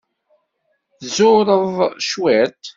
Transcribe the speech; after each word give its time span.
Tzureḍ 1.01 1.75
cwiṭ. 2.07 2.61